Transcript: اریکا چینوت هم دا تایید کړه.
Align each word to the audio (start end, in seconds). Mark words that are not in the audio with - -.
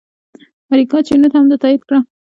اریکا 0.71 0.97
چینوت 1.07 1.33
هم 1.35 1.45
دا 1.51 1.57
تایید 1.63 1.81
کړه. 1.87 1.99